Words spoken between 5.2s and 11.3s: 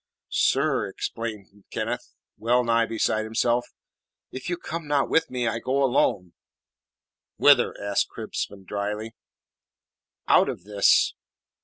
me, I go alone!" "Whither?" asked Crispin dryly. "Out of this."